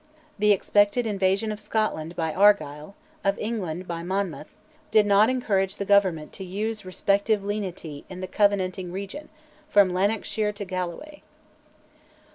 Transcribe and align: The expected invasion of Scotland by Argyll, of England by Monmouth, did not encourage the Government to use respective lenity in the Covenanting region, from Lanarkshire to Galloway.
The 0.39 0.51
expected 0.51 1.05
invasion 1.05 1.51
of 1.51 1.59
Scotland 1.59 2.15
by 2.15 2.33
Argyll, 2.33 2.95
of 3.23 3.37
England 3.37 3.87
by 3.87 4.01
Monmouth, 4.01 4.57
did 4.89 5.05
not 5.05 5.29
encourage 5.29 5.75
the 5.77 5.85
Government 5.85 6.33
to 6.33 6.43
use 6.43 6.83
respective 6.85 7.43
lenity 7.43 8.03
in 8.09 8.19
the 8.19 8.25
Covenanting 8.27 8.91
region, 8.91 9.29
from 9.69 9.93
Lanarkshire 9.93 10.53
to 10.53 10.65
Galloway. 10.65 11.21